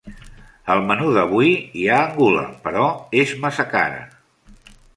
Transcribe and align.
Al 0.75 0.79
menú 0.91 1.09
d'avui 1.17 1.51
hi 1.81 1.85
ha 1.91 1.99
angula, 2.05 2.47
però 2.65 2.87
és 3.25 3.35
massa 3.45 3.67
cara. 3.75 4.01